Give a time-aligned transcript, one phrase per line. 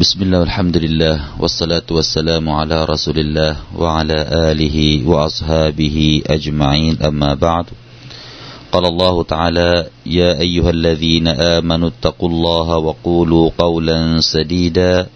[0.00, 4.18] بسم الله والحمد لله والصلاة والسلام على رسول الله وعلى
[4.50, 7.66] آله وأصحابه أجمعين أما بعد
[8.72, 15.06] قال الله تعالى يا أيها الذين آمنوا اتقوا الله وقولوا قولا سديدا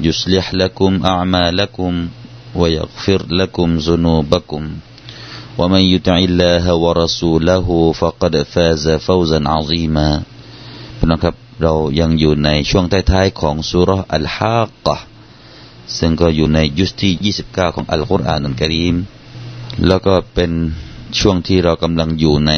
[0.00, 2.08] يصلح لكم أعمالكم
[2.54, 4.62] ويغفر لكم ذنوبكم
[5.58, 10.22] ومن يطع الله ورسوله فقد فاز فوزا عظيما
[11.10, 14.97] นะครับ เรายังอยู่ในช่วงท้ายๆของสุรอัลฮากะ
[15.97, 18.95] ซึ่งก็อยู่ในยุสที่29 ของอัลกุรอานอัลกรีม
[19.87, 20.51] แล้วก็เป็น
[21.19, 22.53] ช่วงที่เรากำลังอยู่ใน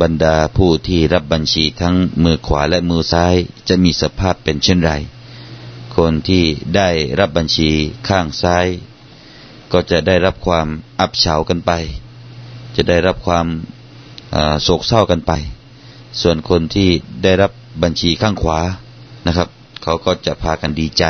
[0.00, 3.34] บรรดาผู้ที่รับบัญชีทั้งมือขวาและมือซ้าย
[3.68, 4.92] จะมีสภาพเป็นเช่นไร
[5.96, 6.44] คนที่
[6.76, 7.70] ได้รับบัญชี
[8.08, 8.66] ข้างซ้าย
[9.72, 10.66] ก็จะได้รับความ
[11.00, 11.72] อับเฉากันไป
[12.76, 13.46] จะได้รับความ
[14.62, 15.32] โศกเศร้ากันไป
[16.22, 16.88] ส่วนคนที่
[17.22, 17.50] ได้รับ
[17.82, 18.58] บัญชีข้างขวา
[19.26, 19.48] นะครับ
[19.82, 21.04] เขาก็จะพากันดีใจ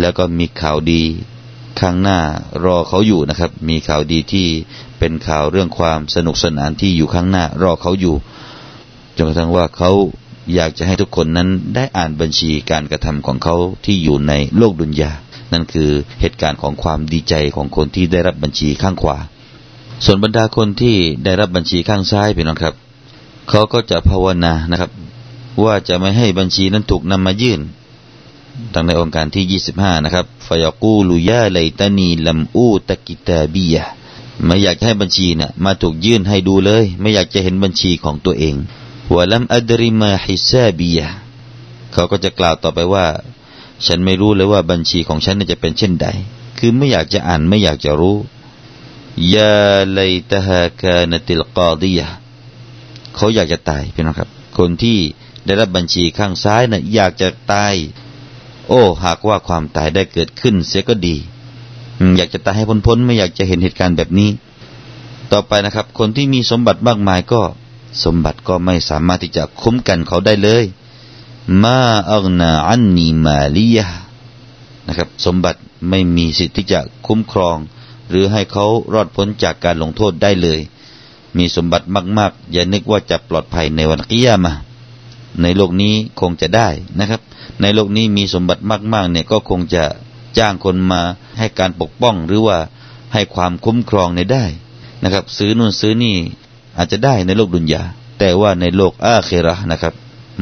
[0.00, 1.02] แล้วก็มีข่าวดี
[1.80, 2.18] ข้างหน้า
[2.64, 4.48] รอเขาอยู่นะครับ มีข่าวดีที่
[4.98, 8.14] เป็นข่าวเรื่องความสนุกสนานที่อยู่ข้างหน้ารอเขาอยู่
[9.16, 9.90] จนกระทั่งว่าเขา
[10.54, 15.12] อยากจะให้ทุกคนนั้นได้อ่านบัญชีการกระทำของเขาที่อยู่ในโลกดุนยา
[15.52, 19.16] นั่นคือเหตุการณ์ของความดีใจของคนที่ได้รับบัญชีข้างขวา
[20.04, 22.74] ส่วนบรรดาคนที่ได้รับบัญชีข้างซ้ายพี่น้องครับ
[23.48, 24.90] เขาก็จะภาวนานะครับ
[25.64, 27.60] ว่าจะไม่ให้บัญชีนั้นถูกนำมายื่น
[28.72, 33.76] ดังในองค์การที่25นะครับฟยากูลุยาไลตานีลัมอูตะกิตาบีย
[34.44, 38.54] ไม่อยากให้บัญชีนะ่ะมาถูกยื่นให้ดูเลย ไม่อยากจะเห็นบัญชีของตัวเอง
[39.14, 41.00] วะลัมอัดริมาฮิซาบีย
[41.92, 43.06] เขาก็จะกล่าวต่อไปว่า
[43.86, 46.06] ฉันไม่รู้เลยว่าบัญชีของฉันจะเป็นเช่นใด
[46.58, 48.16] คือไม่อยากจะอ่านไม่อยากจะรู้
[49.34, 49.56] ยา
[49.92, 50.00] ไล
[50.30, 52.08] ตะฮากานติลกอดียะ
[53.16, 54.98] เขาอยากจะตายพี่น้องครับ คนที่
[55.46, 57.74] ได้รับบัญชีข้างซ้ายนะ่ะอยากจะตาย
[58.68, 61.16] โอ้หากว่าความตายได้เกิดขึ้น เสียก็ดี
[62.16, 64.30] อยากจะตายให้พ้นๆไม่อยากจะเห็นเหตุการณ์แบบนี้
[65.32, 67.42] ต่อไปนะครับ คนที่มีสมบัติมากมายก็
[68.04, 70.64] สมบัติก็ไม่สามารถที่จะคุ้มกันเขาได้เลย
[71.62, 71.78] มา
[72.10, 73.86] อักนาอันนีมาลียะ
[74.86, 75.60] นะครับ สมบัติ
[75.90, 77.56] ไม่มีสิทธิ์ที่จะคุ้มครอง
[78.10, 80.60] หรือให้เขารอดพ้นจากการลงโทษได้เลย
[81.36, 81.86] มีสมบัติ
[82.18, 84.52] มาก ๆ อย่านึกว่าจะปลอดภัยในวันกิยามา
[85.42, 86.68] ในโลกนี้คงจะได้
[86.98, 87.20] นะครับ
[87.60, 88.62] ในโลกนี้มีสมบัติ
[88.92, 89.84] มากๆเนี่ยก็คงจะ
[90.38, 91.02] จ้างคนมา
[91.38, 92.58] ให้การปกป้องหรือว่า
[93.12, 94.44] ให้ความคุ้มครองในได้
[95.02, 96.16] นะครับ ซื้อนู่นซื้อนี่
[96.76, 97.82] อาจจะได้ในโลกดุนยา
[98.18, 99.94] แต่ว่าในโลกอาเคระนะครับ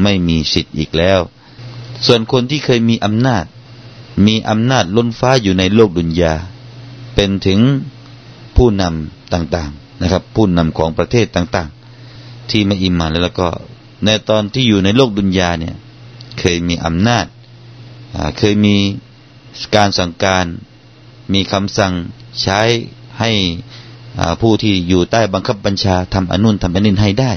[0.03, 1.21] ไม่มีสิทธิ์อีกแล้ว
[2.07, 3.45] ส่วนคนที่เคยมีอำนาจ
[4.27, 6.35] มีอำนาจล้นฟ้าอยู่ในโลกดุนยา
[7.15, 7.61] เป็นถึง
[8.57, 9.71] ผู้นำต่าง
[10.03, 13.49] นะครับ ผู้นำของประเทศต่างๆ ที่ไม่อิมานแล้วก็
[14.05, 15.77] ในตอนที่อยู่ในโลกดุนยาเนี่ย
[16.39, 17.27] เคยมีอำนาจ
[18.39, 18.77] เคยมี
[19.77, 20.45] การสั่งการ
[21.33, 21.93] มีคำสั่ง
[22.43, 22.61] ใช้
[23.21, 23.31] ให้
[24.41, 27.33] ผู้ที่อยู่ใต้บังคับบัญชาทำอนุนทำอนินให้ได้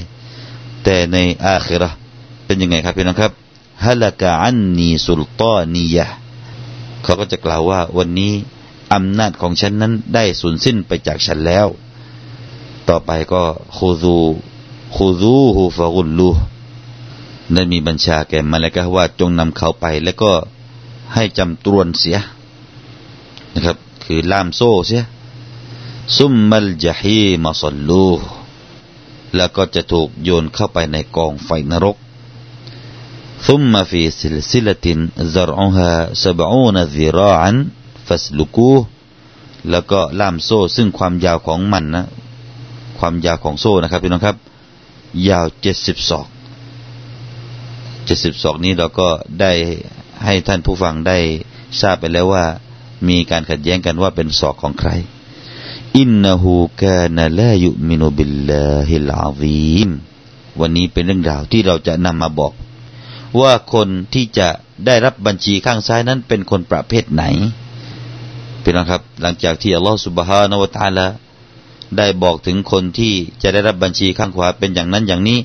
[0.84, 1.90] แต่ในอาครา
[2.46, 3.32] เป็นยังไงครับพี่น้องครับ
[3.84, 6.06] ฮัลกะอันนีสุลตานียะ
[7.02, 8.32] เขาก็จะกล่าวว่าวันนี้
[8.94, 11.66] อำนาจของฉันนั้นได้สูญสิ้นไปจากฉันแล้ว
[12.89, 13.43] ต่อไปก็
[13.75, 14.15] คูซู
[14.95, 16.29] คูซูฮูฟะกุลลู
[17.53, 20.31] ได้มีบัญชาแก่มาแล้วก็ว่าจงนำเขาไป แล้วก็
[21.13, 22.17] ให้จำตรวนเสีย
[23.53, 25.03] นะครับ คือล่ามโซ่เสีย
[26.17, 28.07] ซุมมัลจฮีมาสลลู
[29.35, 31.97] แล้วก็จะถูกโยนเข้าไปในกองไฟนรก
[33.47, 34.85] ثم في سلسلة
[35.35, 35.91] زرعها
[36.23, 37.51] سبعون ذراعا
[38.07, 38.79] فاسلكوه
[39.69, 42.05] แล้วก็ล่ามโซ่ ซึ่งความยาวของมันนะ
[42.98, 44.36] ความยาวของโซ่นะครับพี่น้องครับ
[45.28, 46.26] ยาวเจ็ดสิบศอก
[48.04, 49.08] เจ็ดสิบศอกนี้เราก็
[49.40, 49.52] ได้
[50.24, 51.18] ให้ท่านผู้ฟังได้
[51.80, 52.44] ทราบไปแล้วว่า
[53.08, 54.90] มีการขัดแย้งกันว่าเป็นศอกของใคร
[55.98, 59.90] إنه كان لا يؤمن بالله العظيم
[60.60, 62.52] วันนี้เป็นเรื่องราวที่เราจะนำมาบอก
[63.40, 64.48] ว่าคนที่จะ
[64.86, 67.24] ได้รับบัญชีข้างซ้ายนั้นเป็นคนประเภทไหน
[68.62, 71.06] เป็นนะครับ หลังจากที่อัลลอฮฺสุบฮานาวตาละ
[71.98, 75.38] ได้บอกถึงคนที่จะได้รับบัญชีข้างขวาเป็นอย่างนั้นอย่างนี้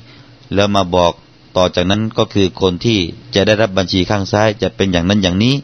[0.54, 1.12] แล้วมาบอก
[1.56, 2.98] ต่อจากนั้นก็คือคนที่
[3.34, 5.54] จะได้รับบัญชีข้างซ้ายจะเป็นอย่างนั้นอย่างนี้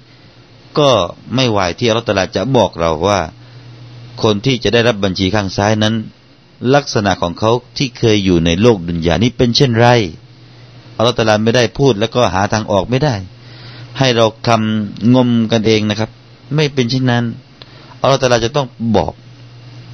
[0.78, 0.90] ก็
[1.34, 3.20] ไม่ไหวที่อัลลอฮฺตลาจะบอกเราว่า
[4.22, 5.94] คนที่จะได้รับบัญชีข้างซ้ายนั้น
[6.74, 9.86] ลักษณะของเขาที่เคยอยู่ในโลกดุนยานี้เป็นเช่นไร
[10.96, 13.14] อัลลอฮฺตลาไม่ได้พูดแล้วก็หาทางออกไม่ได้
[13.98, 16.10] ให้เราคำงมกันเองนะครับ
[16.54, 17.24] ไม่เป็นเช่นนั้น
[18.00, 18.66] อัลลอฮฺตลาจะต้อง
[18.96, 19.12] บอก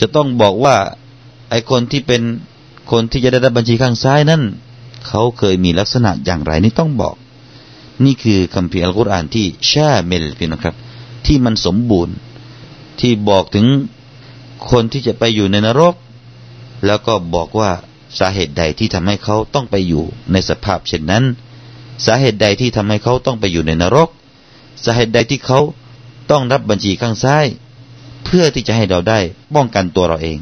[0.00, 0.76] จะต้องบอกว่า
[1.50, 2.22] ไอคนที่เป็น
[2.90, 4.42] คนที่จะได้รับบัญชีข้างซ้ายนั้น
[5.08, 7.14] เขาเคยมีลักษณะอย่างไรนี่ต้องบอก
[8.04, 10.74] นี่คือคำพีอัลกุรอานที่ชาเมลพี่นะครับ
[11.26, 12.14] ที่มันสมบูรณ์
[13.00, 13.66] ที่บอกถึง
[14.70, 15.94] คนที่จะไปอยู่ในนรก
[16.86, 17.70] แล้วก็บอกว่า
[18.18, 21.24] สาเหตุใดที่ทำให้เขาต้องไปอยู่ในสภาพเช่นนั้น
[22.06, 24.08] สาเหตุใดที่ทำให้เขาต้องไปอยู่ในนรก
[24.84, 25.60] สาเหตุใดที่เขา
[26.30, 27.46] ต้องรับบัญชีข้างซ้าย
[28.36, 29.18] พื่อที่จะให้เราได้
[29.54, 30.38] ป้องกันตัวเราเอง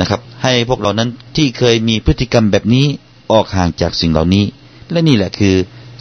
[0.00, 2.86] นะครับ ให้พวกเรานั้นที่เคยมีพฤติกรรมแบบนี้
[3.32, 4.44] ออกห่างจากสิ่งเหล่านี้
[4.90, 5.54] และนี่แหละคือ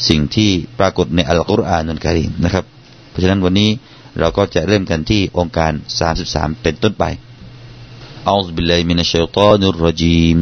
[0.08, 0.50] สิ่งที่
[0.80, 2.66] ปรากฏในอัลกุรอานนุลการีมนะครับ
[3.10, 3.70] เพราะฉะนั้นวันนี้
[4.20, 5.72] เราก็จะเริ่มกันที่องค์การ
[6.18, 7.04] 33 เป็นต้นไป
[8.26, 10.38] أعوذ بالله من الشيطان الرجيم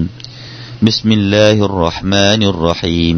[0.85, 3.17] بسم الله الرحمن الرحيم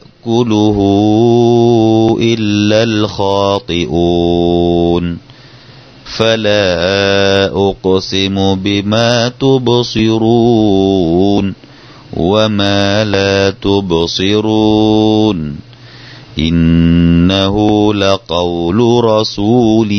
[0.27, 0.77] يأكله
[2.21, 5.17] إلا الخاطئون.
[6.17, 11.53] فلا أقسم بما تبصرون
[12.17, 15.55] وما لا تبصرون.
[16.39, 19.89] إنه لقول رسول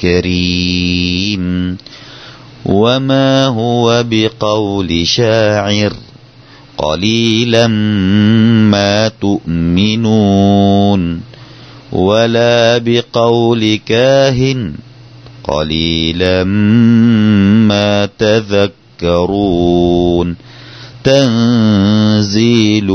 [0.00, 1.76] كريم.
[2.66, 5.92] وما هو بقول شاعر.
[6.77, 7.67] قليلا
[8.73, 11.01] ما تؤمنون
[11.91, 14.73] ولا بقول كاهن
[15.43, 16.43] قليلا
[17.69, 19.55] ما تذكرون
[21.03, 22.87] تنزيل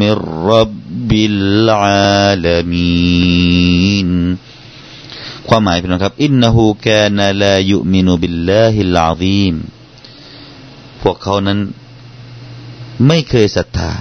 [0.00, 0.12] من
[0.46, 0.80] رب
[1.10, 1.24] บิ
[1.66, 4.10] ลอาลามีน
[5.48, 9.54] ความหมายพี่น้องครับอินนหูแกนาลายุมินุบิลลาฮิลาซีม
[11.02, 11.58] พวกเขานั้น
[13.07, 13.91] ไม่เคยศรัทธา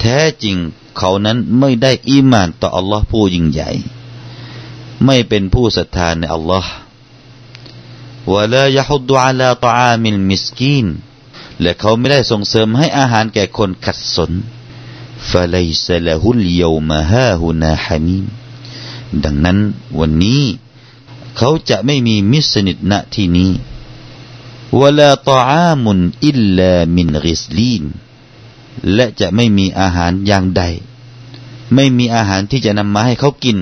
[0.00, 0.56] แท้จริง
[0.96, 3.70] เขานั้นไม่ได้อีมานต่ออัลลอฮ์ผู้ยิ่งใหญ่
[5.04, 6.72] ไม่เป็นผู้ศรัทธาในอัลลอฮ์
[8.32, 10.86] ولا يحض على طعام المسكين
[11.60, 14.32] และเขาไม่ได้ส่งเสริมให้อาหารแก่คนขัดสน
[15.30, 17.48] فليسซะละฮุลเยวมาฮาฮุ
[19.24, 19.58] ดังนั้น
[19.98, 20.44] วันนี้
[21.36, 23.50] เขาจะไม่มีมิสนิทณที่นี้
[24.80, 27.84] วลาตอามุนอิลลามินริสลีน
[28.94, 30.62] และจะไม่มีอาหารอย่างใด
[31.74, 33.58] ไม่มีอาหารที่จะนำมาให้เขากิน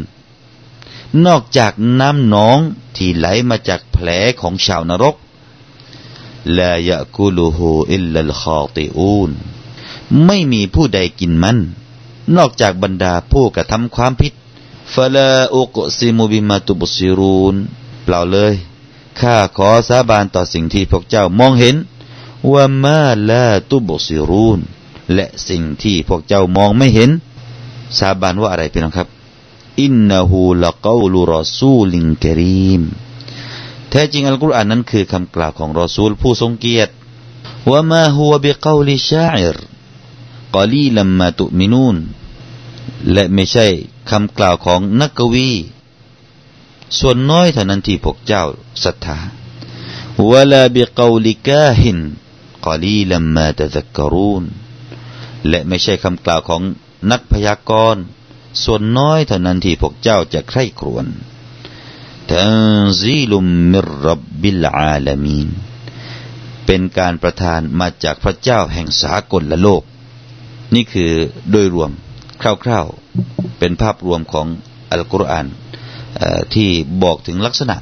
[1.27, 2.59] นอกจากน้ำหนอง
[2.97, 4.09] ที่ไหลมาจากแผล
[4.41, 5.17] ของชาวนรก
[6.59, 9.31] ลายะกุลูฮูอิลลัลคาติอูน
[10.27, 11.59] ไม่มีผู้ใดกินมัน
[12.37, 14.33] นอกจากบรรดาผู้กระทำความผิด
[14.95, 17.55] ฟาลาอุกซิมุบิมาตุบุซิรูน
[18.05, 18.55] เปล่าเลย
[19.21, 21.77] ข้าขอสาบานต่อสิ่งที่พวกเจ้ามองเห็น
[22.53, 23.01] ว่ามา
[23.31, 24.61] ลาตุบุซิรูน
[25.15, 27.11] และสิ่งที่พวกเจ้ามองไม่เห็น
[27.99, 29.09] สาบานว่าอะไรพี่น้องครับ
[29.83, 32.83] อินนาฮูละกาลูรอซูลิงกรีม
[33.91, 36.93] แท้จริงอัลกุรอานนั้นคือคำกล่าวของรอซูลผู้ทรงเกียรติ
[37.71, 39.57] ว่ามาฮัวบิกาลิชาอิร
[40.55, 41.97] กอลีลัมมาตุมินูน
[43.13, 43.67] และไม่ใช่
[44.11, 45.53] คำกล่าวของนักกวี
[46.99, 48.45] ส่วนน้อยเท่านั้นที่พวกเจ้า
[48.85, 49.19] ศรัทธา
[50.31, 51.99] วลาบิกาลิกาหิน
[52.65, 54.45] กอลีลัมมาตะซักกรูน
[55.49, 56.63] และไม่ใช่คำกล่าวของ
[57.11, 58.03] นักพยากรณ์
[58.65, 61.07] ส่วนน้อยเท่านั้นที่พวกเจ้าจะใคร่ครวญ
[62.31, 65.49] ทันซีลุมมิรับบิลอาลามีน
[66.67, 69.83] เป็นการประทานมาจากพระเจ้าแห่งสากลละโลก
[70.75, 71.13] นี่คือ
[71.51, 71.91] โดยรวม
[72.41, 74.47] คร่าวๆ เป็นภาพรวมของ
[74.91, 75.47] อัลกุรอาน
[76.55, 76.69] ที่
[77.03, 77.77] บอกถึงลักษณะ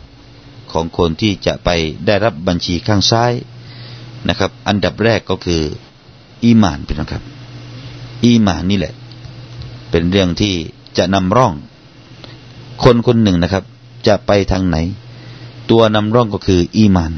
[0.72, 1.70] ของคนที่จะไป
[2.06, 3.32] ได้รับบัญชีข้างซ้าย
[4.28, 5.62] นะครับ อันดับแรกก็คือ
[6.44, 7.22] อีมานเป็นนะครับ
[8.24, 8.94] อีมานนี่แหละ
[9.90, 10.54] เป็นเรื่องที่
[10.98, 11.52] จะนำร่อง
[12.84, 13.64] คนคนหนึ่งนะครับ
[14.06, 14.76] จะไปทางไหน
[15.70, 17.12] ตัวนำร่องก็คืออีมาน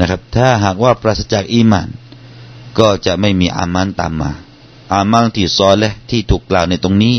[0.00, 1.88] นะครับ ถ้าหากว่าปราศจากอีมาน
[2.78, 4.30] ก็จะไม่มีอามันตามมา
[4.92, 7.16] อามังที่ซอและที่ถูกกล่าวในตรงนี้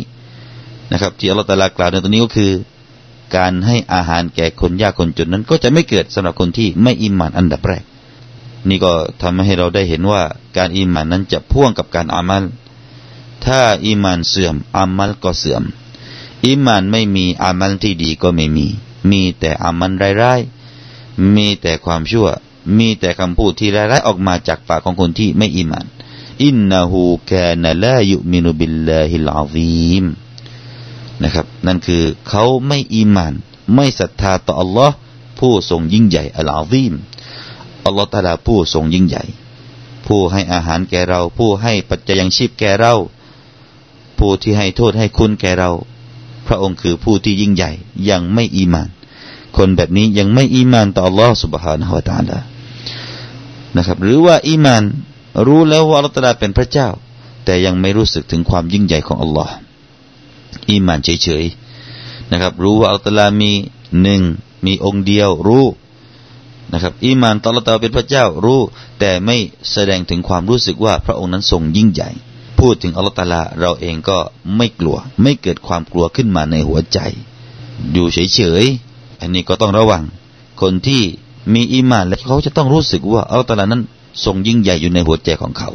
[0.91, 2.51] นะครับ ที่อัลลอฮฺตะลากล่าวในตรงนี้ก็คือ
[3.35, 7.83] การให้อาหารแก่คนยากคนจนนั้น ก็จะไม่เกิดสำหรับคนที่ไม่อิมานอันดับแรก
[8.69, 10.21] นี่ก็ทำให้เราได้เห็นว่า
[10.57, 12.43] การอิมานนั้นจะพ่วงกับการอามัล
[13.45, 15.63] ถ้าอิมานเสื่อมอามัลก็เสื่อม
[16.45, 18.67] อิมานไม่มีอามัลที่ดีก็ไม่มี
[19.09, 22.27] มีแต่อามัลร้ายๆมีแต่ความชั่ว
[22.77, 25.85] มีแต่คำพูดที่ร้ายๆออกมาจากปากของคนที่ไม่อิมาน
[26.43, 30.05] إنه كان لا يؤمن بالله العظيم
[31.21, 33.33] นะครับ นั่นคือเขาไม่อีมาน
[33.75, 34.95] ไม่ศรัทธาต่ออัลลอฮ์
[35.39, 36.93] ผู้ทรงยิ่งใหญ่อัลอาซีม
[37.85, 39.23] อัลลอฮ์ตาลาผู้ทรงยิ่งใหญ่
[40.07, 42.93] ผู้ให้อาหารแก่เรา ผู้ให้ปัจจัยยังชีพแก่เรา
[44.19, 45.71] ผู้ที่ให้โทษให้คุณแก่เรา
[46.47, 47.71] พระองค์คือผู้ที่ยิ่งใหญ่
[48.09, 48.89] ยังไม่อีมาน
[49.57, 52.39] คนแบบนี้ยังไม่อีมานต่ออัลลอฮ์سبحانه وتعالى
[53.77, 54.83] นะครับ หรือว่าอีมาน
[55.47, 56.89] รู้แล้วว่าอัลลอฮ์ตาลาเป็นพระเจ้า
[57.45, 59.53] แต่ยังไม่รู้สึกถึงความยิ่งใหญ่ของอัลลอฮ์
[60.69, 63.51] อีมานเฉยๆนะครับ รู้ว่าอัลลอฮ์ตาลามี
[64.01, 64.21] หนึ่ง
[64.65, 65.65] มีองค์เดียวรู้
[66.71, 68.61] นะครับอีมานต่อลตาเป็นพระเจ้ารู้
[68.99, 69.37] แต่ไม่
[69.71, 72.09] แสดงถึงความรู้สึกว่าพระองค์นั้นทรงยิ่งใหญ่
[72.59, 74.17] พูดถึงอัลตลาเราเองก็
[74.57, 76.99] ไม่กลัว ไม่เกิดความกลัวขึ้นมาในหัวใจ
[77.91, 80.03] อยู่เฉยๆอันนี้ก็ต้องระวัง
[80.61, 81.03] คนที่
[81.53, 83.83] มีอีมานแล้วเขาจะต้องรู้สึกว่าอัลตลานั้น
[84.25, 85.69] ทรงยิ่งใหญ่อยู่ในหัวใจของเขา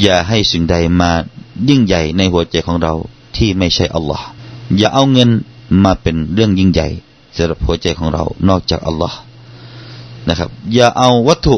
[0.00, 1.10] อย่าให้สิ่งใดมา
[1.68, 2.94] ยิ่งใหญ่ในหัวใจของเรา
[3.36, 4.26] ที่ไม่ใช่อัลลอฮ์
[4.78, 5.30] อย่าเอาเงิน
[5.84, 6.88] มาเป็นเรื่องยิ่งใหญ่
[7.36, 9.18] สำหรับหัวใจของเรานอกจากอัลลอฮ์
[10.28, 11.56] นะครับ อย่าเอาวัตถุ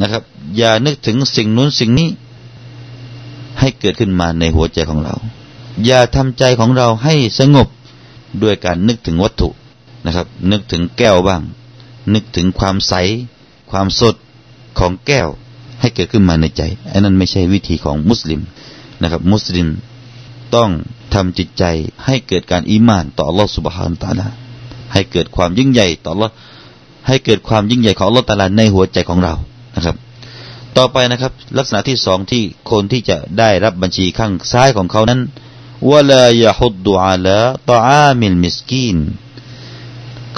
[0.00, 0.22] นะครับ
[0.56, 2.08] อย่านึกถึงสิ่งนู้นสิ่งนี้
[3.58, 5.14] ให้เกิดขึ้นมาในหัวใจของเรา
[5.84, 7.68] อย่าทำใจของเราให้สงบ
[8.42, 9.48] ด้วยการนึกถึงวัตถุ
[10.04, 11.42] นะครับ นึกถึงแก้วบ้าง
[12.14, 12.94] นึกถึงความใส
[13.70, 14.14] ความสด
[14.78, 15.28] ของแก้ว
[15.80, 16.62] ให้เกิดขึ้นมาในใจ
[16.92, 18.40] อันนั้นไม่ใช่วิธีของมุสลิม
[19.02, 19.66] นะครับ มุสลิม
[20.54, 20.70] ต้อง
[21.14, 21.64] ทำจิตใจ
[22.06, 24.26] ให้เกิดการอีมานต่ออัลลอฮฺสุบฮานตาลา
[24.92, 26.30] ให้เกิดความยิ่งใหญ่ต่อละ
[27.06, 29.34] ให้เกิดความยิ่งใหญ่ของอัลลอฮฺตาลาในหัวใจของเรา
[29.76, 29.96] นะครับ
[30.76, 35.20] ต่อไปนะครับ ลักษณะที่สองที่คนที่จะได้รับบัญชีข้างซ้ายของเขานั้น
[35.90, 37.38] วลายฮุดดูอาลา
[37.70, 38.98] ตออามิลมิสกีน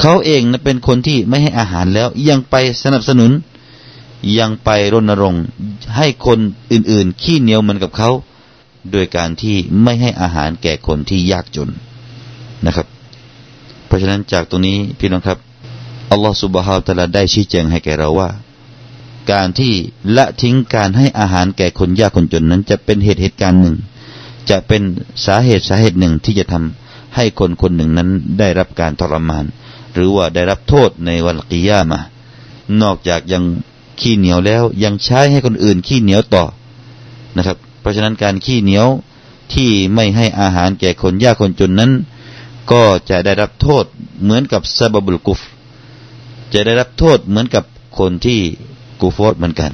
[0.00, 3.30] เขาเองนะเป็นคนที่ไม่ให้อาหารแล้ว ยังไปสนับสนุน
[4.38, 5.44] ยังไปรณรงค์
[5.96, 6.38] ให้คน
[6.72, 8.10] อื่นๆ ขี้เหนียวเหมือนกับเขา
[8.90, 11.70] โดยการที่ไม่ให้อาหารแก่คนที่ยากจน
[12.66, 12.86] นะครับ
[13.86, 15.38] เพราะฉะนั้นจากตรงนี้พี่น้องครับ
[16.10, 18.30] อัลลอฮฺสุบฮาวตะลาได้ชี้แจงให้แก่เราว่า
[19.32, 19.72] การที่
[20.16, 23.76] ละทิ้งการให้อาหารแก่คนยากคนจนนั้น จะเป็นเหตุเหตุการณ์หนึ่ง
[24.50, 24.82] จะเป็น
[25.26, 28.08] สาเหตุสาเหตุหนึ่งที่จะทำให้คนคนหนึ่งนั้น
[28.38, 29.44] ได้รับการทรมาน
[29.94, 32.00] หรือว่าได้รับโทษในวันกิยามา
[32.82, 33.44] นอกจากยัง
[34.00, 36.44] ขี้เหนียวแล้วยังใช้ให้คนอื่นขี้เหนียวต่อ
[37.36, 38.88] นะครับ เพราะฉะนั้นการขี้เหนียว
[39.54, 41.90] ที่ไม่ให้อาหารแก่คนยากคนจนนั้น
[42.72, 43.84] ก็จะได้รับโทษ
[44.22, 45.40] เหมือนกับซาบบุลกุฟ
[46.52, 47.64] จะได้รับโทษเหมือนกับ
[47.98, 48.40] คนที่
[49.00, 49.72] กูฟอดเหมือนกัน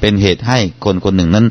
[0.00, 1.46] เป็นเหตุให้คนคนหนึ่งนั้น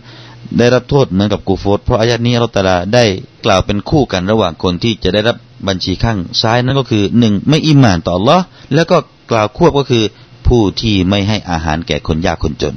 [0.58, 3.04] ได้รับโทษเหมือนกับกูฟอดเพราะอายัดนี้เราตลาได้
[3.46, 8.42] กล่าวเป็นคู่กันระหว่างคนที่จะได้รับบัญชีข้างซ้ายนั้นก็คือหนึ่งไม่อิมานต่อ Allah
[8.74, 8.98] แล้วก็
[9.32, 10.04] กล่าวควบก็คือ
[10.48, 12.76] ผู้ที่ไม่ให้อาหารแก่คนยากคนจน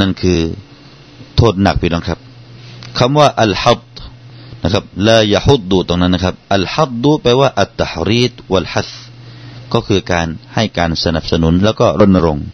[0.00, 0.40] นั่นคือ
[1.36, 2.18] โทษหนักพี่น้องครับ
[2.98, 3.84] คำว่าอัลฮัด
[4.62, 8.90] นะครับลายฮุดดูตรงนั้นนะครับ อัลฮัดดูแปลว่าอัตตฮรีดวัลฮัส
[9.72, 12.46] ก็คือการให้การสนับสนุนแล้วก็รณรงค์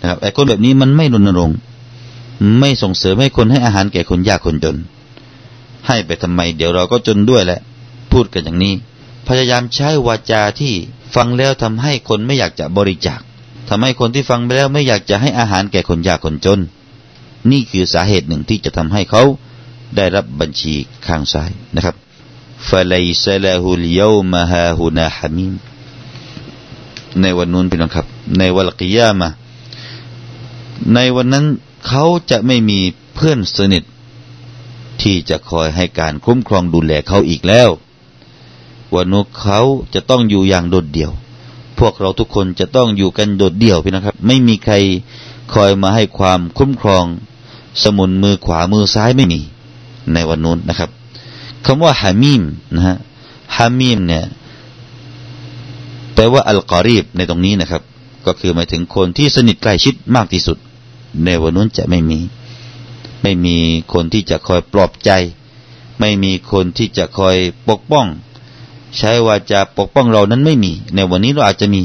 [0.00, 1.56] นะครับไอ้คนแบบนี้มันไม่รณรงค์
[2.60, 4.76] ไม่ส่งเสริมให้คนให้อาหารแก่คนยากคนจน
[5.86, 7.60] ให้ไปทำไม เดี๋ยวเราก็จนด้วยแหละ
[8.12, 8.74] พูดกันอย่างนี้
[9.28, 10.74] พยายามใช้วาจาที่
[11.14, 13.20] ฟังแล้วทำให้คนไม่อยากจะบริจาค
[13.68, 16.60] ทำให้คนที่ฟังไปแล้วไม่อยากจะให้อาหารแก่คนยากคนจน
[17.50, 19.22] นี่คือสาเหตุหนึ่งที่จะทำให้เขา
[19.96, 20.74] ได้รับบัญชี
[21.06, 21.96] ข้างซ้ายนะครับ
[22.68, 22.94] ฟะไล
[23.24, 25.52] ซะลาฮุลยอมฮาฮุนาฮามิม
[27.20, 28.06] ในวันนู้นพี่น้องครับ
[28.38, 29.28] ในวันกิยามะ
[30.94, 31.46] ในวันนั้น
[31.86, 32.78] เขาจะไม่มี
[33.14, 33.84] เพื่อนสนิท
[35.02, 37.70] ที่จะคอยให้การคุ้มครองดูแลเขาอีกแล้ว
[38.94, 39.60] วันนู้นเขา
[39.94, 41.12] จะต้องอยู่อย่างโดดเดี่ยว
[41.78, 44.74] พวกเราทุกคนจะต้องอยู่กันโดดเดี่ยวพี่น้องครับ ไม่มีใคร
[45.54, 47.04] คอยมาให้ความคุ้มครอง
[47.82, 49.40] สมุนมือขวามือซ้ายไม่มี
[50.12, 50.90] ในวันนู้นนะครับ
[51.64, 52.42] คำว่าฮามีม
[52.74, 52.96] นะฮะ
[53.56, 54.24] ฮามีมเนี่ย
[56.14, 57.82] แปลว่าอัลกอรีบในตรงนี้นะครับ
[58.26, 60.58] ก็คือหมายถึงคนที่สนิทใกล้ชิดมากที่สุด
[61.24, 62.20] ในวันนู้นจะไม่มี
[63.22, 63.56] ไม่มี
[63.92, 65.10] คนที่จะคอยปลอบใจ
[66.00, 67.36] ไม่มีคนที่จะคอย
[67.68, 68.06] ปกป้อง
[68.98, 71.82] ใช้ว่าจะปกป้องเรานั้นไม่มี ในวันนี้เราอาจจะมี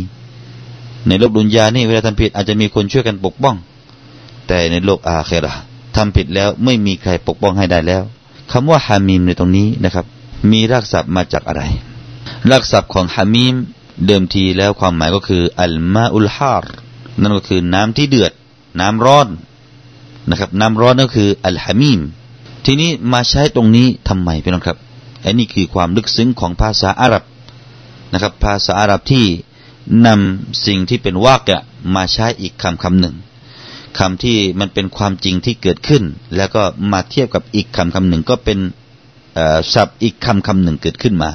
[1.08, 3.56] ในโลกดุนยานี่เวลาทำผิดอาจจะมีคนช่วยกันปกป้อง
[4.48, 5.54] แต่ในโลกอาเครา
[5.98, 8.04] ทำผิดแล้วไม่มีใครปกป้องให้ได้แล้ว
[8.52, 10.06] คำว่าฮามีมในตรงนี้นะครับ
[10.52, 11.64] มีรากศัพท์มาจากอะไร
[12.50, 13.56] รากศัพท์ของฮามีม
[14.06, 16.72] เดิมทีแล้วความหมายก็คืออัลมาอุลฮาร์
[17.22, 18.32] นั่นก็คือน้ำที่เดือด
[18.80, 19.28] น้ำร้อน
[20.30, 22.00] นะครับ น้ำร้อนก็คืออัลฮามีม
[22.66, 24.78] ทีนี้มาใช้ตรงนี้ทำไมพี่น้องครับ
[25.24, 27.24] อันนี้คือความลึกซึ้งของภาษาอาหรับ
[28.14, 29.26] นะครับ ภาษาอาหรับที่
[30.06, 31.58] นำสิ่งที่เป็นวากะ
[31.96, 33.16] มาใช้อีกคำคำหนึ่ง
[34.00, 36.04] คำที่มันเป็นความจริงที่เกิดขึ้น
[36.36, 38.60] แล้วก็มาเทียบกับอีกคำคำหนึ่งก็เป็น
[39.74, 41.32] ศัพท์อีกคำคำหนึ่งเกิดขึ้นมา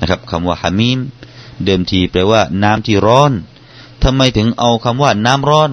[0.00, 0.98] นะครับคำว่าฮามีม
[1.64, 3.32] เดิมทีแปลว่า น้ำที่ร้อน
[4.02, 5.70] ทำไมถึงเอาคำว่าน้ำร้อน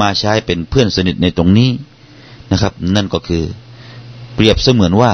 [0.00, 1.70] มาใช้เป็นเพื่อนสนิทในตรงนี้
[2.50, 3.44] นะครับ นั่นก็คือ
[4.34, 5.12] เปรียบเสมือนว่า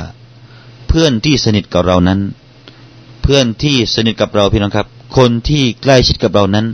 [0.89, 2.21] เพื่อนที่สนิทกับเรานั้น
[3.23, 6.67] เพื่อนที่สนิทกับเราพี่น้องครับ คนที่ใกล้ชิดกับเรานั้น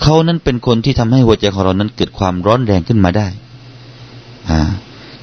[0.00, 3.28] เขานั้นเป็นคนที่ทำให้หัวใจของเรานั้นเกิดความร้อนแรงขึ้นมาได้
[4.50, 4.60] อ่า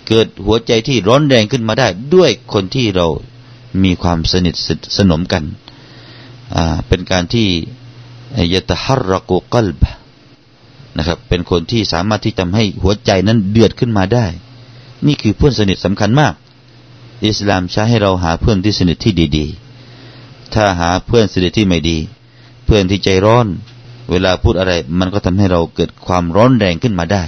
[0.07, 3.07] เกิดหัวใจที่ร้อนแรงขึ้นมาได้ ด้วยคนที่เรา
[3.83, 4.55] มีความสนิท
[4.97, 5.43] สนมกัน
[6.55, 7.47] อ่า เป็นการที่
[8.53, 9.83] ยะตฮัรกุกลบ
[10.97, 14.25] นะครับ เป็นคนที่สามารถที่ทำให้หัวใจนั้นเดือดขึ้นมาได้
[15.05, 16.33] นี่คือเพื่อนสนิทสำคัญมาก
[17.25, 19.45] อิสลามใช้ให้เราหาเพื่อนที่สนิทที่ดี
[19.99, 21.97] ๆ ถ้าหาเพื่อนสนิทที่ไม่ดี
[22.65, 23.47] เพื่อนที่ใจร้อน
[24.11, 27.23] เวลาพูดอะไร มันก็ทำให้เราเกิดความร้อนแรงขึ้นมาได้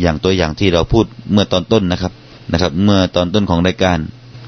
[0.00, 2.12] อย่างตัวอย่างที่เราพูดเมื่อตอนต้นนะครับ
[2.52, 3.98] นะครับ เมื่อตอนต้นของรายการ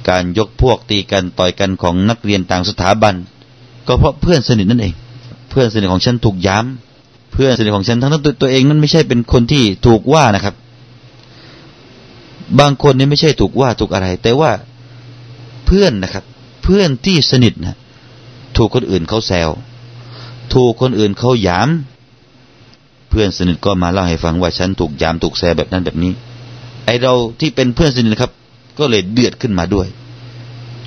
[0.08, 3.14] การยกพวกตีกันต่อยกันของนักเรียนต่างสถาบัน
[3.86, 4.94] ก็เพราะเพื่อนสนิทนั่นเอง
[5.50, 10.54] เพื่อนสนิทของฉันถูกย้ำเพื่อนสนิทของฉันทั้งทั้งตัวเองนั้นไม่ใช่เป็นคนที่ถูกว่านะครับ
[12.60, 14.50] บางคนนี่ไม่ใช่ถูกว่าถูกอะไร แต่ว่า
[15.66, 16.24] เพื่อนนะครับ
[16.62, 17.78] เพื่อนที่สนิทนะ
[18.56, 19.48] ถูกคนอื่นเขาแซว
[20.54, 26.12] ถูกคนอื่นเขาหย้ำเพื่อนสนิทก็มาเล่าให้ฟังว่าฉันถูกย้ำถูกแซแบบนั้นแบบนี้
[26.84, 28.32] ไอเราที่เป็นเพื่อนสนิทนะครับ
[28.78, 29.88] ก็เลยเดือดขึ้นมาด้วย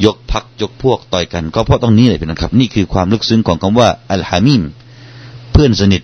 [0.06, 4.62] ยกพักยกพวกต่อยกัน ก็เพราะตรงนี้เลยเป็นนะครับ นี่คือความลึกซึ้งของคำว่าอัลฮามิม
[5.52, 6.02] เพื่อนสนิท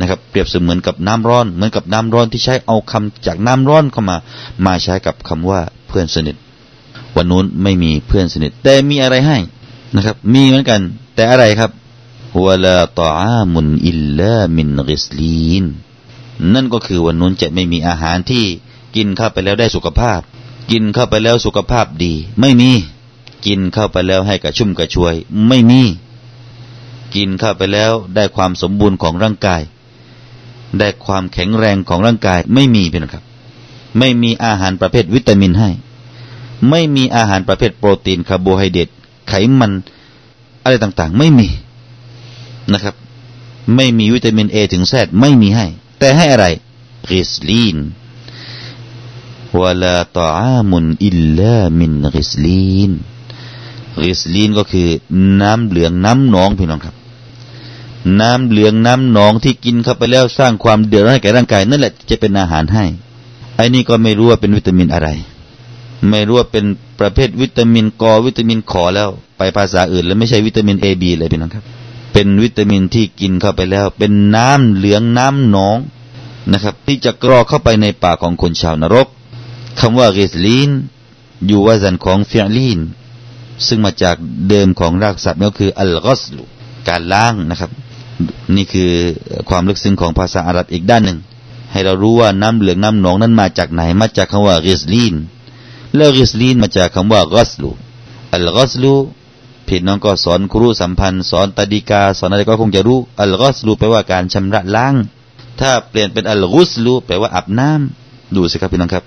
[0.00, 4.16] นะครับ เปรียบเสมือนกับน้ำร้อน เหมือนกับน้ำร้อนที่ใช้เอาคำจากน้ำร้อนเข้ามา
[4.66, 6.36] มาใช้กับคำว่าเพื่อนสนิท
[7.16, 9.38] วันนู้นไม่มีเพื่อนสนิท แต่มีอะไรให้
[9.96, 10.80] นะครับ มีเหมือนกัน
[11.14, 11.70] แต่อะไรครับ
[12.44, 15.64] วลาตอามุนอิลลามินริสลีน
[16.52, 18.44] นั่นก็คือวันนู้นจะไม่มีอาหารที่
[18.96, 20.20] กินเข้าไปแล้วได้สุขภาพ
[20.70, 22.72] กินเข้าไปแล้วสุขภาพดี ไม่มี
[23.46, 25.14] กินเข้าไปแล้วให้กระชุ่มกระชวย
[25.48, 25.82] ไม่มี
[27.14, 29.62] กินเข้าไปแล้วได้ความสมบูรณ์ของร่างกาย
[30.78, 33.24] ได้ความแข็งแรงของร่างกาย ไม่มีเป็นครับ
[33.98, 35.70] ไม่มีอาหารประเภทวิตามินให้
[36.70, 38.88] ไม่มีอาหารประเภทโปรตีนคาร์โบไฮเดรต
[39.28, 39.72] ไขมัน
[40.62, 41.48] อะไรต่างๆ ไม่มี
[42.72, 42.94] นะครับ
[43.76, 45.66] ไม่มีวิตามิน A ถึง Z ไม่มีให้
[45.98, 46.46] แต่ให้อะไร
[47.12, 47.76] غسلين
[49.60, 52.90] ولا طعام إلا من غسلين
[54.04, 54.88] غسلين ก็คือ
[55.40, 56.96] น้ำเหลืองน้ำหนองพี่น้องครับ
[58.20, 62.84] น้ำเหลืองน้ำหนองที่กินเข้าไปแล้วสร้างความเดือดร้อนให้แก่ร่างกายนั่นแหละจะเป็นอาหารให้
[63.56, 65.08] ไอ้นี่ก็ไม่รู้ว่าเป็นวิตามินอะไร
[66.10, 66.64] ไม่รู้ว่าเป็น
[67.00, 71.64] ประเภทวิตามินกอวิตามินขอแล้ว ไปภาษาอื่น แล้วไม่ใช่วิตามินเอบีเลยพี่น้องครับ
[72.14, 75.78] เป็นวิตามินที่กินเข้าไปแล้ว เป็นน้ำเหลืองน้ำหนอง
[76.52, 79.08] นะครับ ที่จะกรอเข้าไปในปากของคนชาวนรก
[79.80, 80.70] คำว่าริสลีน
[81.46, 82.80] อยู่ว่าสันของฟิอลีน
[83.66, 84.16] ซึ่งมาจาก
[84.48, 86.42] เดิมของรากศัพท์ก็คืออัลกอสลุ
[86.88, 87.70] การล้างนะครับ
[88.56, 88.90] นี่คือ
[89.48, 91.18] ความลึกซึ้งของภาษาอาหรับอีกด้านหนึ่ง
[91.72, 95.14] ให้เรารู้ว่าน้ำเหลืองน้ำหนองนั้นมาจากไหน มาจากคำว่าริสลีน
[95.94, 97.70] แล้วริสลีนมาจากคำว่ากอสลุ
[98.34, 98.92] อัลกอสลุ
[99.68, 104.94] พี่น้องก็สอนครูสัมพันธ์ สอนตดีกา สอนอะไรก็คงจะรู้อัลกอสลูแปลว่าการชำระล้าง
[105.60, 109.04] ถ้าเปลี่ยนเป็นอัลกุสลูแปลว่าอาบน้ำดูสิครับพี่น้องครับ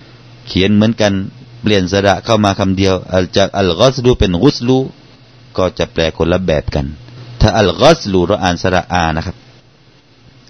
[0.47, 1.13] เขียนเหมือนกัน
[1.61, 2.95] เปลี่ยนสระเข้ามาคำเดียว
[3.37, 4.77] จากอัลกอสลูเป็นกุสลู
[5.57, 6.85] ก็จะแปลคนละแบบกัน
[7.41, 9.35] ถ้าอัลกอสลูเราอ่านสระอานะครับ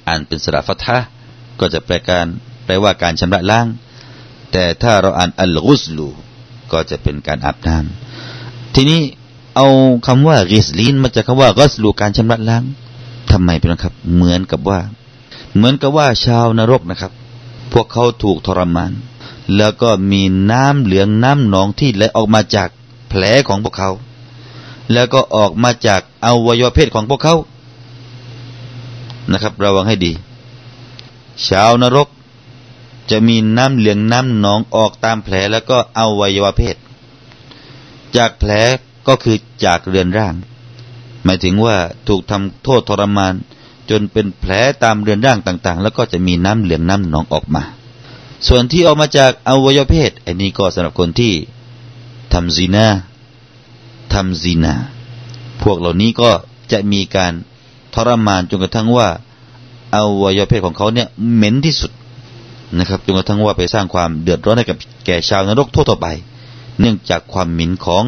[0.08, 0.98] อ่านเป็นสระฟัตฮะ
[1.60, 2.28] ก็จะแปลการ
[2.66, 3.68] แปลว่าการชำระล้าง
[4.52, 6.08] แต่ถ้าเราอ่านอัลกุสลู
[6.72, 9.02] ก็จะเป็นการอาบน้ำทีนี้
[9.58, 9.70] เอา
[10.08, 12.64] คำว่าริสลีนมาจากคำว่ากอสลูการชำระล้าง
[13.32, 14.80] ทำไมเป็นครับ เหมือนกับว่า
[15.56, 17.12] เหมือนกับว่าชาวนรกนะครับ
[17.72, 18.92] พวกเขาถูกทรมาน
[19.56, 22.70] แล้วก็มีน้ำเหลืองน้ำหนองที่ไหลออกมาจาก
[23.10, 23.90] แผลของพวกเขา
[24.94, 27.36] แล้วก็ออกมาจากอวัยวะเพศของพวกเขา
[29.32, 30.12] นะครับ ระวังให้ดี
[31.48, 32.08] ชาวนรก
[33.12, 36.76] จะมีน้ำเหลืองน้ำหนองออกตามแผลแล้วก็อวัยวะเพศ
[38.18, 38.52] จากแผล
[39.08, 40.34] ก็คือจากเรือนร่าง
[41.26, 41.76] หมายถึงว่า
[42.08, 43.34] ถูกทำโทษทรมาน
[43.90, 44.52] จนเป็นแผล
[44.84, 47.64] ตามเรือนร่างต่างๆ แล้วก็จะมีน้ำเหลืองน้ำหนองออกมา
[48.48, 51.34] ส่วนที่ออกมาจากอวัยวะเพศอันนี้ก็สำหรับคนที่
[52.34, 52.88] ทำซีนา
[54.14, 54.74] ทำซีนา
[55.62, 56.32] พวกเหล่านี้ก็
[56.72, 57.34] จะมีการ
[57.94, 59.08] ทรมานจนกระทั่งว่า
[59.96, 61.92] อวัยวะเพศของเขาเนี่ยเหม็นที่สุด
[62.78, 66.08] นะครับจนกระทั่งว่าไปสร้างความเดือดร้อนให้กับแก่ชาวนรกทั่วไป
[66.80, 68.04] เนื่องจากความหมิ่นของ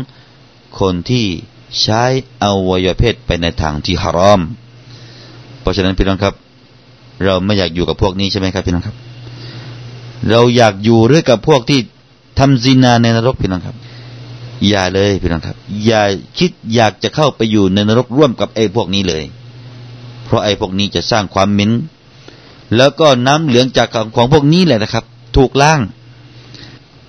[0.80, 1.26] คนที่
[1.82, 2.04] ใช้
[2.44, 4.42] อวัยวะเพศไปในทางที่ฮารอม
[5.62, 6.34] เพราะฉะนั้นพี่น้องครับ
[7.26, 8.96] เราไม่อยากอยู่กับพวกนี้ใช่ไหมครับพี่น้องครับ
[10.30, 11.80] เราอยากอยู่ด้วยกับพวกที่
[12.40, 13.76] ทำซินาในนรกพี่น้องครับ
[14.68, 15.56] อย่าเลยพี่น้องครับ
[15.86, 16.02] อย่า
[16.40, 19.24] คิดอยากจะเข้าไปอยู่ในนรกร่วมกับไอ้พวกนี้เลย
[20.26, 21.72] เพราะไอ้พวกนี้จะสร้างความมิ้น
[22.76, 25.04] แล้วก็น้ำเหลืองจากของของพวกนี้แหละนะครับ
[25.38, 25.80] ถูกล้าง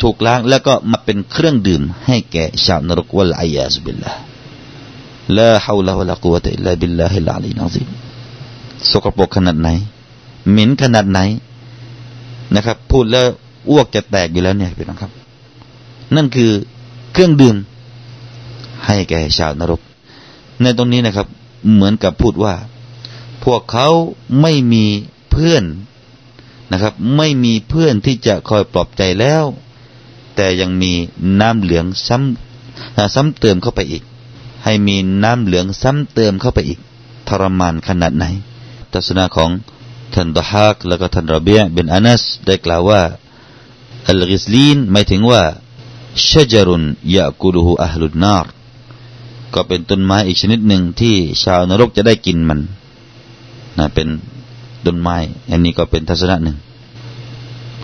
[0.01, 4.13] ถูกล้างแล้วก็มาเป็นเครื่องดื่มให้แก่ชาวนรกวะลัยยาสบิลละ
[5.37, 7.83] ลาฮาวลาวะลากุวะตะอิลลาบิลลาฮิลอาลีนัซิ
[8.91, 9.69] สกปรกขนาดไหน
[10.51, 11.21] เหม็นขนาดไหน
[12.55, 13.27] นะครับ พูดแล้ว
[13.71, 15.11] อ้วกจะแตกอยู่แล้วเนี่ยพี่น้องครับ
[16.17, 16.51] นั่นคือ
[17.13, 17.57] เครื่องดื่ม
[18.87, 19.81] ให้แก่ชาวนรก
[20.63, 21.27] ในตรงนี้นะครับ
[21.73, 22.55] เหมือนกับพูดว่า
[23.45, 23.89] พวกเขา
[24.41, 24.85] ไม่มี
[25.31, 25.65] เพื่อน
[26.73, 29.45] นะครับ ไม่มีเพื่อนที่จะคอยปลอบใจแล้ว
[30.43, 30.93] แต่ยังมี
[31.41, 34.03] น้ำเหลืองซ้ำซ้ำเติมเข้าไปอีก
[34.65, 36.79] ให้มีน้ำเหลืองซ้ำเติมเข้าไปอีก
[37.29, 38.25] ทรมานขนาดไหน
[38.93, 39.51] ทัศนะของ
[40.15, 43.03] ท่านดฮักแล้วก็ท่านรเบียเป็นอานัสได้กล่าวว่า
[44.09, 45.43] อัลกิสลีนหมายถึงว่า
[46.29, 46.85] ชจรุน
[47.17, 48.47] ยากุลูฮูอัลลุนนาร
[49.55, 52.61] ก็เป็นต้นไม้อีกชนิดหนึ่งที่ชาวนรกจะได้กินมัน
[53.79, 54.09] นะเป็น
[54.87, 55.17] ต้นไม้
[55.51, 56.57] อันนี้ก็เป็นทัศนะหนึ่ง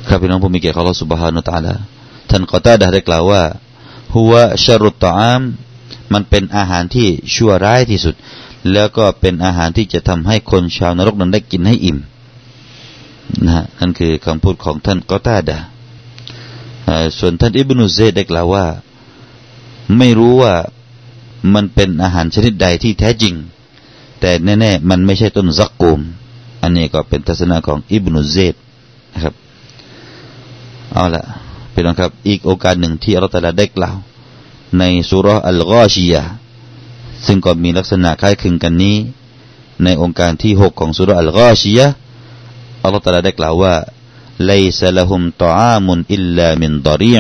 [0.09, 1.96] ครับพี่น้องผู้มีเกียรติของเราสุบฮานุตาลา
[2.31, 3.43] ท่านกอตาดะได้กล่าวว่า
[4.15, 4.35] หัว
[4.65, 5.43] ชรุตตอาม
[6.13, 8.15] มันเป็นอาหารที่ชั่วร้ายที่สุด
[8.73, 11.99] แล้วก็เป็นอาหารที่จะทำให้คนชาวนรกนั้นได้กินให้อิ่ม
[13.45, 15.59] นะฮะนั่นคือคำพูดของท่านกอตาดะ
[17.19, 18.65] ส่วนท่านอิบนุเซดได้กล่าวว่า
[19.99, 20.55] ไม่รู้ว่า
[21.55, 23.35] มันเป็นอาหารชนิดใดที่แท้จริง
[24.21, 26.01] แต่แน่ๆมันไม่ใช่ต้นซักกูม
[26.63, 28.55] อันนี้ก็เป็นทัศนะของอิบนุเซด
[29.13, 29.35] นะครับ
[30.93, 31.25] เอาละ
[31.79, 33.97] พี่น้องครับ อีกโอกาสหนึ่งที่อัลลอฮฺได้กล่าว
[34.79, 36.23] ในสุรอัลกอชียา
[37.27, 38.97] ซึ่งก็มีลักษณะคล้ายคลึงกันนี้
[39.85, 41.87] ในองค์การที่หกของสุรอัลกอชียา
[42.83, 43.75] อัลลอฮฺได้กล่าวว่า
[44.47, 47.15] ليس لهم طعام إلا من ضريع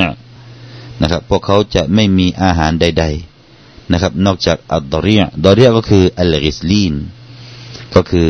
[1.00, 3.04] นะครับพวกเขาจะไม่มีอาหารใด
[3.44, 6.94] ๆนะครับ นอกจากالضريع ضريع ก็คือ الغسلين
[7.94, 8.28] ก็คือ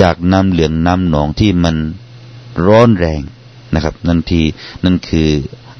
[0.00, 1.76] จากน้ำเหลืองน้ำหนองที่มัน
[2.66, 3.22] ร้อนแรง
[3.76, 4.42] นะครับ นั่นที
[4.84, 5.28] นั่นคือ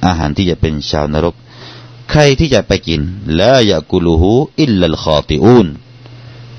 [0.06, 1.34] อาหารที่จะเป็นชาวนรก
[2.10, 3.00] ใครที่จะไปกิน
[3.38, 5.66] لا يأكله إلا الخاطئون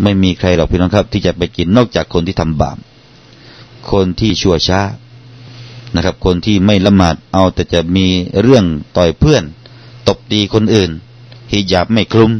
[0.02, 2.78] ไม่มีใครหรอกพี่น้องครับ ที่จะไปกินนอกจากคนที่ทำบาป
[3.91, 4.82] คนที่ชั่วช้า
[5.95, 8.08] นะครับ คนที่ไม่ละหมาดเอาแต่จะมี
[8.41, 8.65] เรื่อง
[8.97, 9.43] ต่อยเพื่อน
[10.08, 10.91] ตบตีคนอื่น
[11.52, 12.32] ฮิญาบไม่คลุม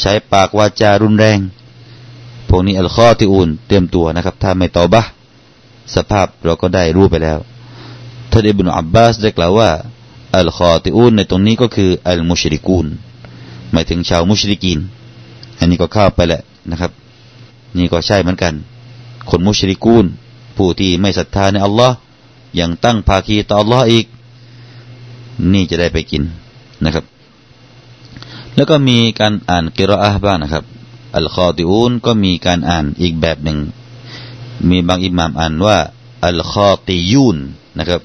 [0.00, 1.38] ใช้ปากวาจารุนแรง
[2.48, 5.02] พวกนี้อัลคอติอูนเตรียมตัวนะครับ ถ้าไม่ตอบะ
[5.94, 7.38] สภาพเราก็ได้รู้ไปแล้ว
[8.30, 9.70] ท่านอิบนุอับบาสได้กล่าวว่า
[10.38, 12.86] อัลคอติอูนในตรงนี้ก็คืออัลมุชริกูน
[13.72, 14.78] หมายถึงชาวมุชริกีน
[15.58, 16.92] อันนี้ก็เข้าไปแหละนะครับ
[17.76, 18.54] นี่ก็ใช่เหมือนกัน
[19.30, 20.06] คนมุชริกูน
[20.56, 21.96] ผู้ที่ไม่ศรัทธาในอัลลอฮ์
[22.60, 24.06] ยังตั้งภาคีต่ออัลลอฮ์อีก
[25.52, 26.22] นี่จะได้ไปกิน
[26.84, 27.04] นะครับ
[28.54, 30.64] แล้วก็มีการอ่านกิรออะบ้างนะครับ
[31.16, 33.58] อัลคอติอูนก็มีการอ่านอีกแบบหนึ่ง
[34.68, 35.76] มีบางอิหม่ามอ่านว่า
[36.26, 37.36] อัลคอติยูน
[37.78, 38.00] นะครับ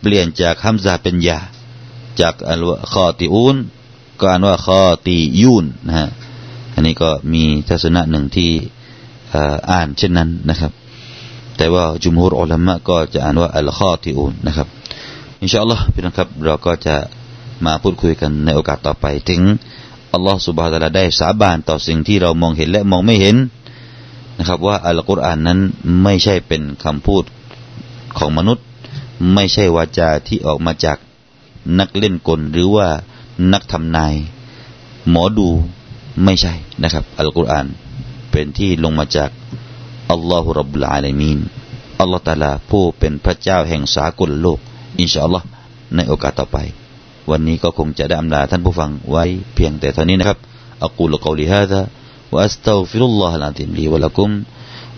[0.00, 1.38] เปลี่ยนจากฮัมซาเป็นยา
[2.20, 3.56] จากอัลคอติอูน
[4.20, 6.08] ก็อ่านว่าคอติยูนนะฮะ
[6.74, 8.50] อันนี้ก็มีทัศนะหนึ่งที่
[9.70, 10.72] อ่านเช่นนั้นนะครับ
[11.56, 14.68] แต่ว่าจุมฮูรอัลมะก็จะอ่านว่าอัลคอติอูนนะครับ
[15.42, 16.96] อินชาอัลลอฮ์พี่น้องครับ เราก็จะ
[17.66, 19.40] มาพูดคุยกันในโอกาสต่อไป ถึง
[20.14, 23.36] อัลลอฮฺสุบฮาตะลาได้สาบานต่อสิ่งที่เรามองเห็นและมองไม่เห็น
[24.38, 25.58] นะครับ ว่าอัลกุรอานนั้น
[26.02, 27.24] ไม่ใช่เป็นคำพูด
[28.18, 28.64] ของมนุษย์
[29.34, 30.98] ไม่ใช่วาจาที่ออกมาจาก
[31.78, 32.88] นักเล่นกลหรือว่า
[33.52, 34.14] นักทำนาย
[35.10, 35.48] หมอดู
[36.24, 37.66] ไม่ใช่นะครับ อัลกุรอาน
[38.30, 39.30] เป็นที่ลงมาจาก
[40.10, 41.38] อัลลอฮฺรับลอาลามีน
[42.00, 44.58] อัลลอฮฺตาลาผู้เป็นพระเจ้าแห่งสากลโลก
[45.00, 45.46] อินชาอัลลอฮ์
[45.94, 46.58] ในโอกาสต่อไป
[47.30, 50.38] วันนี้ก็คงจะได้อำลาท่านผู้ฟังไว้เพียงแต่เท่านี้นะครับ
[50.84, 51.80] อักูลกอลิฮะดะ
[52.32, 54.30] วะอัสตัฟิรุลลอฮฺลาติมลีวะลักุม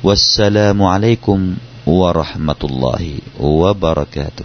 [0.07, 1.39] วัสสลามุอะลัยกุม
[1.87, 4.45] ورحمة الله وبركاته.